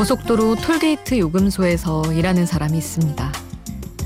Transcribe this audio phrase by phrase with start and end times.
[0.00, 3.32] 고속도로 톨게이트 요금소에서 일하는 사람이 있습니다.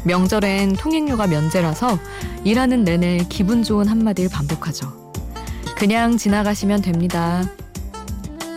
[0.03, 2.01] 명절엔 통행료가 면제라서
[2.43, 5.13] 일하는 내내 기분 좋은 한마디를 반복하죠.
[5.77, 7.45] 그냥 지나가시면 됩니다.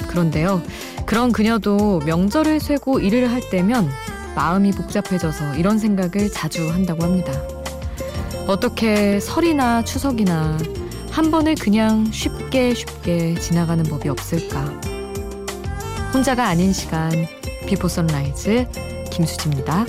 [0.07, 0.63] 그런데요,
[1.05, 3.87] 그런 그녀도 명절을 쇠고 일을 할 때면
[4.33, 7.31] 마음이 복잡해져서 이런 생각을 자주 한다고 합니다.
[8.47, 10.57] 어떻게 설이나 추석이나
[11.11, 14.96] 한 번을 그냥 쉽게 쉽게 지나가는 법이 없을까?
[16.13, 17.11] 혼자가 아닌 시간
[17.67, 18.65] 비포 선라이즈
[19.11, 19.85] 김수지입니다.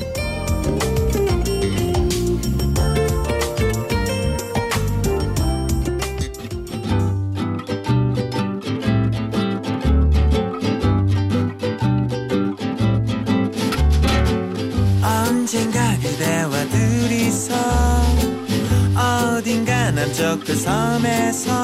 [19.38, 21.57] 어딘가 남쪽 그 섬에서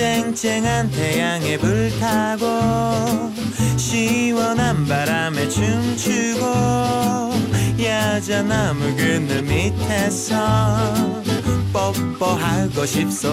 [0.00, 2.46] 쨍쨍한 태양에 불타고
[3.76, 6.46] 시원한 바람에 춤추고
[7.84, 10.34] 야자나무 그늘 밑에서
[11.70, 13.28] 뽀뽀하고 싶소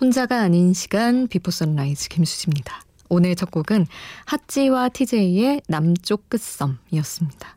[0.00, 2.80] 혼자가 아닌 시간 Before Sunrise 김수지입니다.
[3.08, 3.88] 오늘 첫 곡은
[4.26, 7.56] 하찌와 TJ의 남쪽 끝섬이었습니다.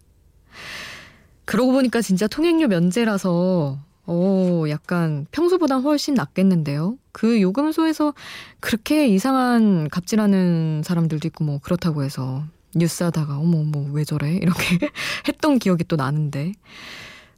[1.48, 6.98] 그러고 보니까 진짜 통행료 면제라서 어, 약간 평소보단 훨씬 낫겠는데요.
[7.14, 8.14] 그 요금소에서
[8.59, 12.44] 그렇게 이상한 갑질하는 사람들도 있고 뭐 그렇다고 해서
[12.76, 14.60] 뉴스 하다가 어머 어머 왜 저래 이렇게
[15.30, 16.52] 했던 기억이 또 나는데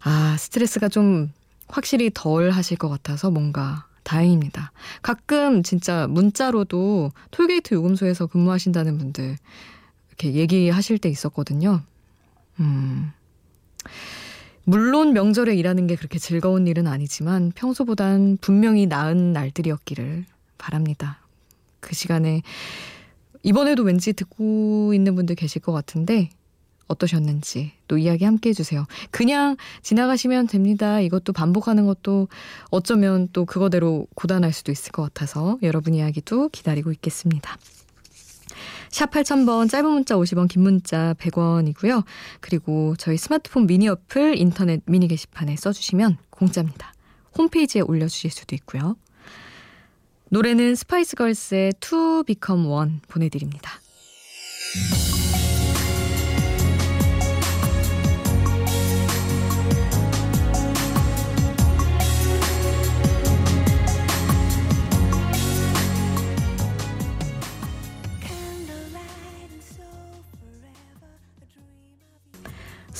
[0.01, 1.31] 아 스트레스가 좀
[1.67, 4.71] 확실히 덜 하실 것 같아서 뭔가 다행입니다.
[5.03, 9.37] 가끔 진짜 문자로도 톨게이트 요금소에서 근무하신다는 분들
[10.07, 11.83] 이렇게 얘기하실 때 있었거든요.
[12.59, 13.13] 음.
[14.63, 20.25] 물론 명절에 일하는 게 그렇게 즐거운 일은 아니지만 평소보단 분명히 나은 날들이었기를
[20.57, 21.19] 바랍니다.
[21.79, 22.41] 그 시간에
[23.43, 26.29] 이번에도 왠지 듣고 있는 분들 계실 것 같은데
[26.87, 28.85] 어떠셨는지 또 이야기 함께 해주세요.
[29.11, 30.99] 그냥 지나가시면 됩니다.
[30.99, 32.27] 이것도 반복하는 것도
[32.69, 37.57] 어쩌면 또 그거대로 고단할 수도 있을 것 같아서 여러분 이야기도 기다리고 있겠습니다.
[38.89, 42.03] 샵 8000번 짧은 문자 50원 긴 문자 100원이고요.
[42.39, 46.93] 그리고 저희 스마트폰 미니 어플 인터넷 미니 게시판에 써주시면 공짜입니다.
[47.37, 48.95] 홈페이지에 올려주실 수도 있고요.
[50.29, 53.71] 노래는 스파이스 걸스의 To Become One 보내드립니다.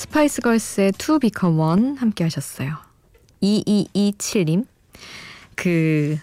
[0.00, 2.74] 스파이스 걸스의 To Become One 함께 하셨어요.
[3.42, 4.64] 2227님.
[5.54, 6.16] 그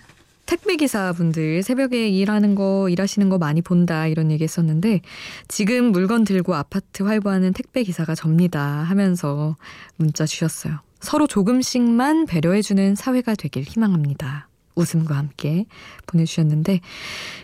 [0.47, 5.01] 택배 기사분들 새벽에 일하는 거 일하시는 거 많이 본다 이런 얘기 했었는데
[5.47, 9.55] 지금 물건 들고 아파트 활보하는 택배 기사가 접니다 하면서
[9.95, 10.79] 문자 주셨어요.
[10.99, 14.49] 서로 조금씩만 배려해주는 사회가 되길 희망합니다.
[14.73, 15.67] 웃음과 함께
[16.07, 16.79] 보내주셨는데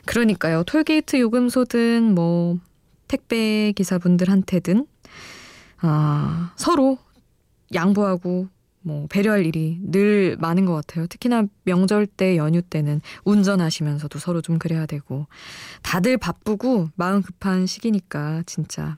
[0.05, 2.57] 그러니까요 톨게이트 요금소든 뭐
[3.07, 4.87] 택배 기사분들한테든
[5.83, 6.97] 아, 서로
[7.73, 8.47] 양보하고
[8.81, 11.07] 뭐 배려할 일이 늘 많은 것 같아요.
[11.07, 15.27] 특히나 명절 때 연휴 때는 운전하시면서도 서로 좀 그래야 되고
[15.81, 18.97] 다들 바쁘고 마음 급한 시기니까 진짜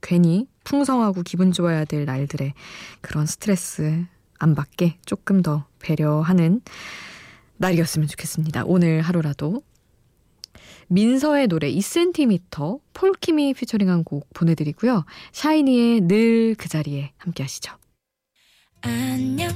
[0.00, 2.54] 괜히 풍성하고 기분 좋아야 될 날들에
[3.00, 4.04] 그런 스트레스
[4.38, 6.60] 안 받게 조금 더 배려하는
[7.56, 8.64] 날이었으면 좋겠습니다.
[8.66, 9.62] 오늘 하루라도
[10.88, 15.04] 민서의 노래 2cm 폴킴이 피처링한 곡 보내드리고요.
[15.32, 17.72] 샤이니의 늘 그 자리에 함께 하시죠.
[18.80, 19.48] 안녕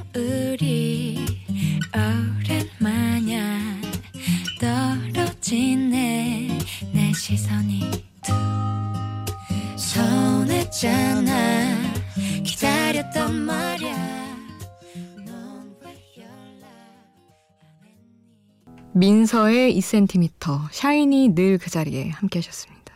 [18.95, 22.95] 민서의 2cm, 샤이니 늘 그 자리에 함께 하셨습니다.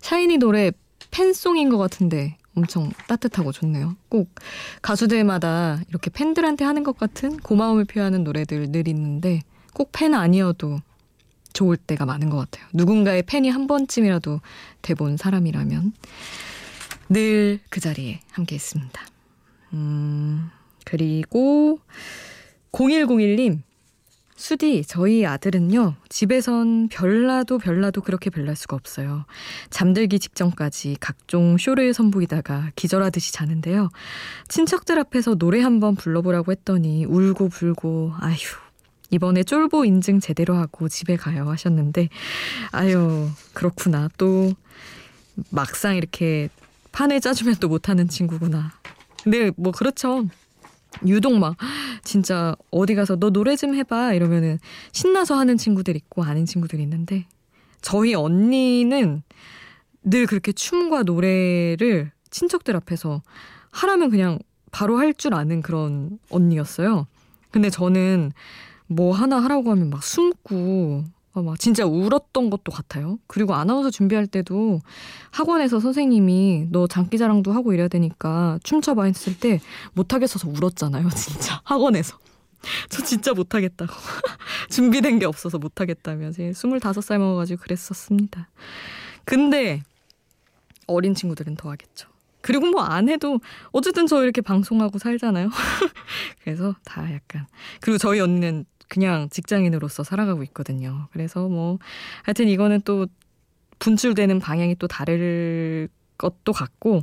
[0.00, 0.72] 샤이니 노래
[1.10, 3.96] 팬송인 것 같은데 엄청 따뜻하고 좋네요.
[4.08, 4.30] 꼭
[4.82, 9.40] 가수들마다 이렇게 팬들한테 하는 것 같은 고마움을 표하는 노래들 늘 있는데
[9.74, 10.80] 꼭 팬 아니어도
[11.52, 12.66] 좋을 때가 많은 것 같아요.
[12.74, 14.40] 누군가의 팬이 한 번쯤이라도
[14.82, 15.92] 돼본 사람이라면
[17.10, 19.00] 늘 그 자리에 함께 있습니다.
[19.74, 20.50] 음,
[20.84, 21.78] 그리고
[22.72, 23.60] 0101님,
[24.38, 29.24] 수디, 저희 아들은요, 집에선 별나도 별나도 그렇게 별날 수가 없어요.
[29.68, 33.90] 잠들기 직전까지 각종 쇼를 선보이다가 기절하듯이 자는데요.
[34.46, 38.36] 친척들 앞에서 노래 한번 불러보라고 했더니 울고 불고, 아휴,
[39.10, 42.08] 이번에 쫄보 인증 제대로 하고 집에 가요 하셨는데
[42.72, 44.52] 아유 그렇구나 또
[45.50, 46.50] 막상 이렇게
[46.92, 48.70] 판을 짜주면 또 못하는 친구구나.
[49.24, 50.28] 근데 뭐 그렇죠.
[51.06, 51.56] 유독 막
[52.02, 54.58] 진짜 어디 가서 너 노래 좀 해봐 이러면은
[54.92, 57.26] 신나서 하는 친구들 있고 아닌 친구들이 있는데
[57.80, 59.22] 저희 언니는
[60.02, 63.22] 늘 그렇게 춤과 노래를 친척들 앞에서
[63.70, 64.38] 하라면 그냥
[64.70, 67.06] 바로 할 줄 아는 그런 언니였어요.
[67.50, 68.32] 근데 저는
[68.86, 71.04] 뭐 하나 하라고 하면 막 숨고
[71.38, 73.18] 어, 막 진짜 울었던 것도 같아요.
[73.28, 74.80] 그리고 아나운서 준비할 때도
[75.30, 79.60] 학원에서 선생님이 너 장기자랑도 하고 이래야 되니까 춤춰봐 했을 때
[79.94, 81.08] 못하겠어서 울었잖아요.
[81.10, 82.18] 진짜 학원에서.
[82.88, 83.92] 저 진짜 못하겠다고.
[84.68, 86.32] 준비된 게 없어서 못하겠다며.
[86.32, 88.48] 제 25살 먹어가지고 그랬었습니다.
[89.24, 89.82] 근데
[90.88, 92.08] 어린 친구들은 더 하겠죠.
[92.40, 93.38] 그리고 뭐 안 해도
[93.70, 95.50] 어쨌든 저 이렇게 방송하고 살잖아요.
[96.42, 97.46] 그래서 다 약간.
[97.80, 101.08] 그리고 저희 언니는 그냥 직장인으로서 살아가고 있거든요.
[101.12, 101.78] 그래서 뭐
[102.22, 103.06] 하여튼 이거는 또
[103.78, 107.02] 분출되는 방향이 또 다를 것도 같고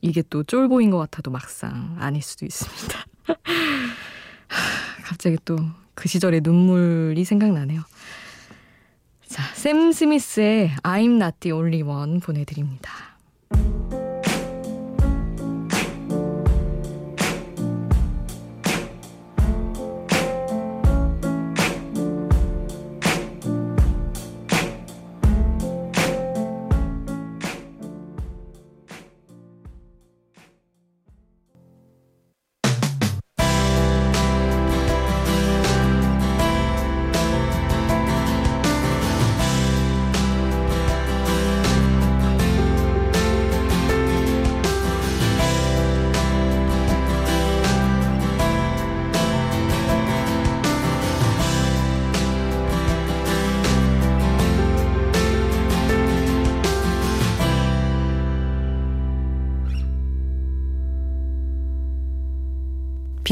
[0.00, 3.06] 이게 또 쫄보인 것 같아도 막상 아닐 수도 있습니다.
[5.04, 7.82] 갑자기 또 그 시절의 눈물이 생각나네요.
[9.26, 13.13] 자, 샘 스미스의 I'm Not the Only One 보내드립니다.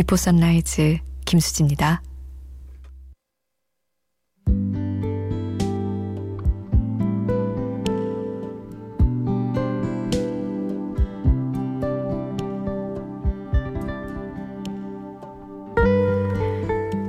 [0.02, 2.02] Before Sunrise 김수지입니다.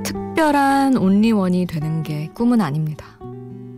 [0.04, 3.18] 특별한 only one이 되는 게 꿈은 아닙니다.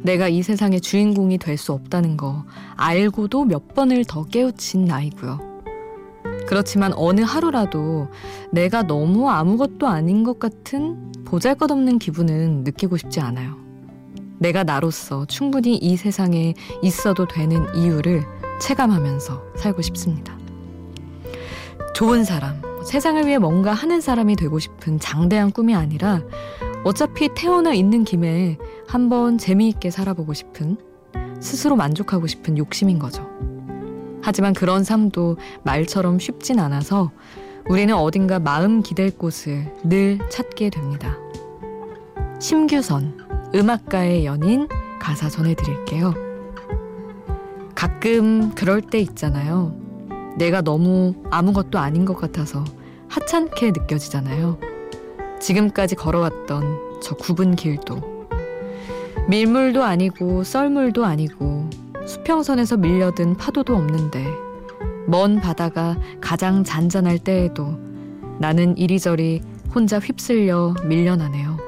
[0.03, 2.45] 내가 이 세상의 주인공이 될 수 없다는 거
[2.77, 5.56] 알고도 몇 번을 더 깨우친 나이고요.
[6.47, 8.09] 그렇지만 어느 하루라도
[8.53, 13.57] 내가 너무 아무것도 아닌 것 같은 보잘 것 없는 기분은 느끼고 싶지 않아요.
[14.39, 18.25] 내가 나로서 충분히 이 세상에 있어도 되는 이유를
[18.61, 20.39] 체감하면서 살고 싶습니다.
[21.95, 26.23] 좋은 사람, 세상을 위해 뭔가 하는 사람이 되고 싶은 장대한 꿈이 아니라
[26.85, 30.77] 어차피 태어나 있는 김에 한번 재미있게 살아보고 싶은
[31.41, 33.27] 스스로 만족하고 싶은 욕심인 거죠.
[34.27, 37.13] 하지만 그런 삶도 말처럼 쉽진 않아서
[37.69, 41.17] 우리는 어딘가 마음 기댈 곳을 늘 찾게 됩니다.
[42.41, 44.67] 심규선, 음악가의 연인
[44.99, 46.13] 가사 전해드릴게요.
[47.77, 49.77] 가끔 그럴 때 있잖아요.
[50.37, 52.65] 내가 너무 아무것도 아닌 것 같아서
[53.07, 54.59] 하찮게 느껴지잖아요.
[55.39, 58.27] 지금까지 걸어왔던 저 굽은 길도.
[59.29, 61.71] 밀물도 아니고 썰물도 아니고
[62.07, 64.25] 수평선에서 밀려든 파도도 없는데
[65.07, 67.79] 먼 바다가 가장 잔잔할 때에도
[68.39, 69.41] 나는 이리저리
[69.75, 71.59] 혼자 휩쓸려 밀려나네요.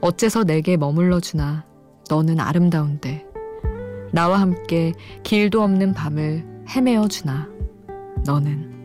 [0.00, 1.64] 어째서 내게 머물러 주나
[2.08, 3.26] 너는 아름다운데
[4.12, 4.92] 나와 함께
[5.22, 7.48] 길도 없는 밤을 헤매어 주나
[8.24, 8.75] 너는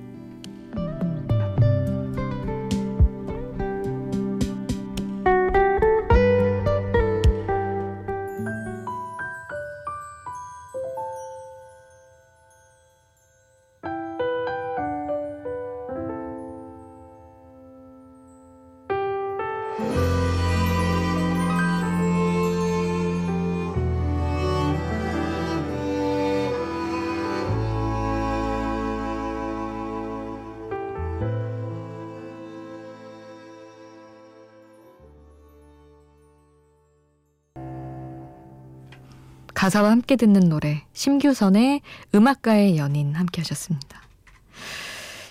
[39.61, 41.81] 가사와 함께 듣는 노래 심규선의
[42.15, 44.01] 음악가의 연인 함께 하셨습니다.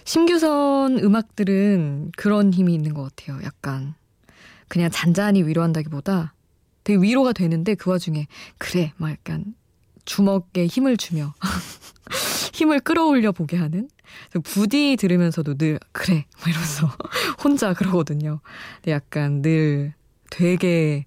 [0.05, 3.43] 심규선 음악들은 그런 힘이 있는 것 같아요.
[3.43, 3.95] 약간
[4.69, 6.33] 그냥 잔잔히 위로한다기보다
[6.85, 9.57] 되게 위로가 되는데 그 와중에 그래 막 약간
[10.05, 11.35] 주먹에 힘을 주며
[12.55, 13.89] 힘을 끌어올려 보게 하는
[14.45, 16.89] 부디 들으면서도 늘 그래 막 이러면서
[17.43, 18.39] 혼자 그러거든요.
[18.77, 19.93] 근데 약간 늘
[20.31, 21.05] 되게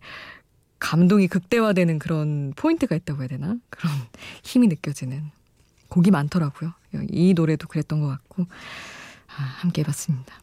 [0.83, 3.55] 감동이 극대화되는 그런 포인트가 있다고 해야 되나?
[3.69, 3.93] 그런
[4.43, 5.31] 힘이 느껴지는
[5.87, 6.73] 곡이 많더라고요.
[7.09, 8.43] 이 노래도 그랬던 것 같고
[9.37, 10.35] 아, 함께 해봤습니다.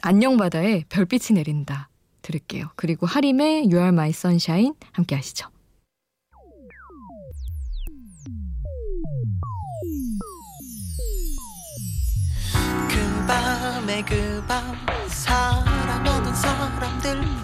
[0.00, 1.90] 안녕 바다에 별빛이 내린다
[2.22, 2.70] 들을게요.
[2.74, 5.48] 그리고 하림의 You Are My Sunshine 함께 하시죠.
[12.88, 14.74] 그 밤에 그 밤
[15.08, 17.43] 사랑하는 사람들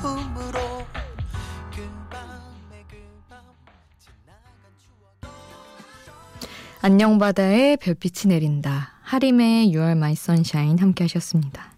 [6.82, 8.94] 안녕 바다에 별빛이 내린다.
[9.02, 11.74] 하림의 You Are My Sunshine 함께 하셨습니다.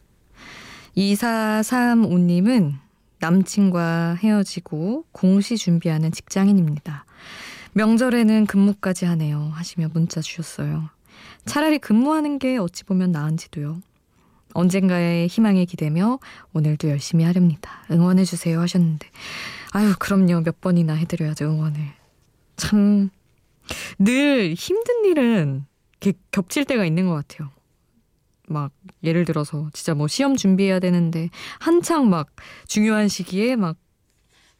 [0.97, 2.75] 2435님은
[3.19, 7.05] 남친과 헤어지고 공시 준비하는 직장인입니다.
[7.73, 9.51] 명절에는 근무까지 하네요.
[9.55, 10.89] 하시며 문자 주셨어요.
[11.47, 13.81] 차라리 근무하는 게 어찌 보면 나은지도요.
[14.55, 16.21] 언젠가의 희망에 기대며
[16.53, 17.83] 오늘도 열심히 하렵니다.
[17.91, 19.09] 응원해주세요 하셨는데.
[19.73, 20.43] 아유, 그럼요.
[20.43, 21.81] 몇 번이나 해드려야죠, 응원을.
[22.57, 23.11] 참,
[23.99, 25.65] 늘 힘든 일은
[26.31, 27.51] 겹칠 때가 있는 것 같아요.
[28.49, 32.29] 막, 예를 들어서 진짜 뭐 시험 준비해야 되는데 한창 막
[32.67, 33.77] 중요한 시기에 막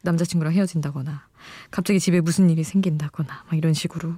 [0.03, 1.27] 남자친구랑 헤어진다거나
[1.71, 4.15] 갑자기 집에 무슨 일이 생긴다거나 막 이런 식으로.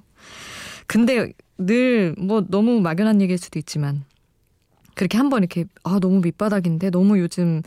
[0.88, 4.04] 근데 늘 뭐 너무 막연한 얘기일 수도 있지만
[4.96, 7.62] 그렇게 한번 이렇게 아 너무 밑바닥인데 너무 요즘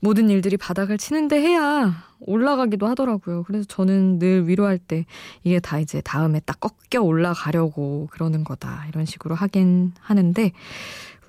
[0.00, 3.44] 모든 일들이 바닥을 치는데 해야 올라가기도 하더라고요.
[3.44, 5.04] 그래서 저는 늘 위로할 때
[5.44, 10.52] 이게 다 이제 다음에 딱 꺾여 올라가려고 그러는 거다 이런 식으로 하긴 하는데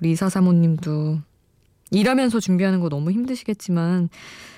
[0.00, 1.18] 우리 이사 사모님도
[1.90, 4.08] 일하면서 준비하는 거 너무 힘드시겠지만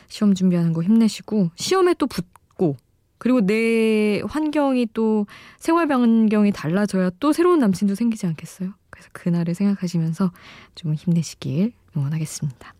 [0.08, 2.76] 시험 준비하는 거 힘내시고 시험에 또 붙고
[3.18, 5.26] 그리고 내 환경이 또
[5.58, 8.72] 생활 반경이 달라져야 또 새로운 남친도 생기지 않겠어요?
[8.96, 10.32] 그래서 그날을 생각하시면서
[10.74, 12.74] 좀 힘내시길 응원하겠습니다.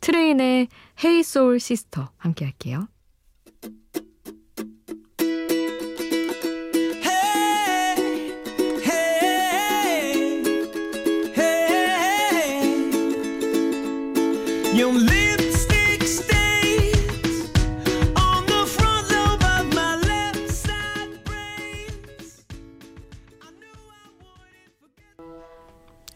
[0.00, 0.68] 트레인의
[1.02, 2.88] Hey Soul Sister 함께 할게요.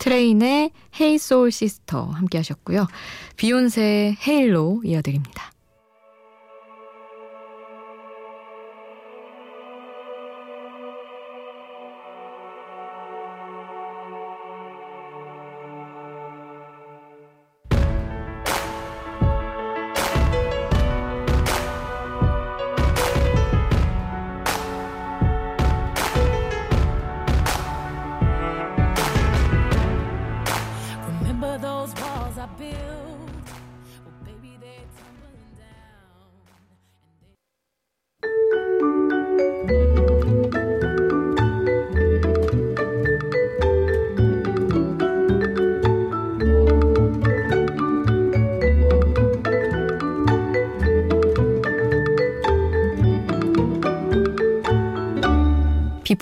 [0.03, 2.89] 트레인의 Hey Soul Sister 함께 하셨고요.
[3.37, 5.52] 비욘세의 헤일로 이어드립니다.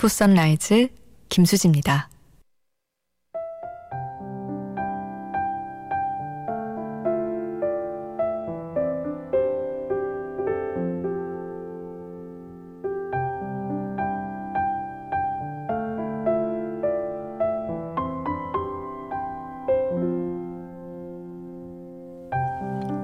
[0.01, 0.87] 비포 선라이즈
[1.29, 2.09] 김수지입니다.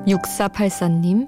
[0.07, 1.27] 육사팔사님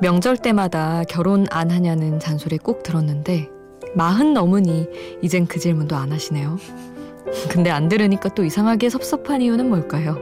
[0.00, 3.55] 명절 때마다 결혼 안 하냐는 잔소리 꼭 들었는데
[3.96, 4.86] 마흔 넘으니
[5.22, 6.58] 이젠 그 질문도 안 하시네요.
[7.48, 10.16] 근데 안 들으니까 또 이상하게 섭섭한 이유는 뭘까요?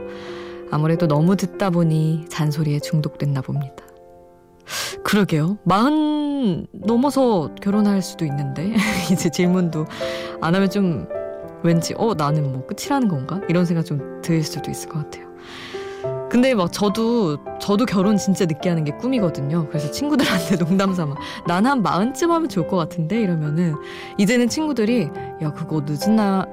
[0.71, 3.75] 아무래도 너무 듣다 보니 잔소리에 중독됐나 봅니다.
[5.03, 5.57] 그러게요.
[5.63, 8.73] 마흔 넘어서 결혼할 수도 있는데
[9.11, 9.85] 이제 질문도
[10.41, 11.07] 안 하면 좀
[11.63, 15.34] 왠지 어 나는 뭐 끝이라는 건가 이런 생각 좀 들 수도 있을 것 같아요.
[16.35, 19.69] 근데 막 저도 저도 결혼 진짜 늦게 하는 게 꿈이거든요.
[19.69, 21.15] 그래서 친구들한테 농담 삼아
[21.47, 23.73] 난 한 마흔쯤 하면 좋을 것 같은데 이러면은
[24.17, 25.07] 이제는 친구들이
[25.41, 26.45] 야 그거 늦은 나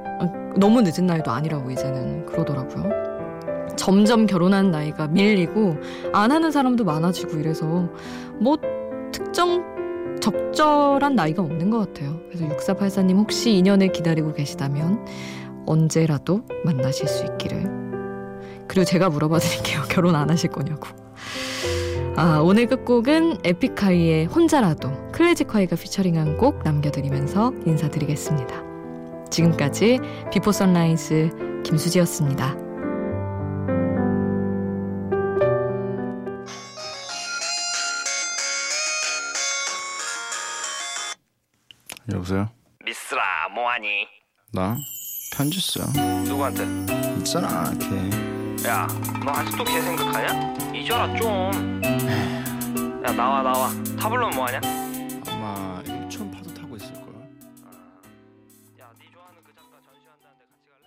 [0.57, 2.91] 너무 늦은 나이도 아니라고 이제는 그러더라고요.
[3.77, 5.77] 점점 결혼하는 나이가 밀리고
[6.13, 7.89] 안 하는 사람도 많아지고 이래서
[8.39, 8.57] 뭐
[9.11, 9.65] 특정
[10.21, 12.21] 적절한 나이가 없는 것 같아요.
[12.31, 15.05] 그래서 6484님 혹시 인연을 기다리고 계시다면
[15.67, 17.82] 언제라도 만나실 수 있기를.
[18.73, 19.83] 그리고 제가 물어봐 드릴게요.
[19.93, 20.89] 결혼 안 하실 거냐고.
[22.17, 28.63] 아, 오늘 끝곡은 에픽하이의 혼자라도 클래지콰이가 피처링한 곡 남겨드리면서 인사드리겠습니다.
[29.31, 29.99] 지금까지
[30.33, 32.57] 비포 선라이즈 김수지였습니다.
[42.11, 42.49] 여보세요?
[42.87, 44.07] 미스라 뭐하니?
[44.55, 44.77] 나
[45.37, 45.85] 편지 써.
[46.25, 46.65] 누구한테?
[47.19, 48.32] 있잖아 걔.
[48.67, 48.87] 야,
[49.25, 50.55] 너 아직도 걔 생각하냐?
[50.73, 51.81] 잊어라 좀.
[53.05, 53.71] 야 나와 나와.
[53.99, 54.61] 타블로 뭐하냐?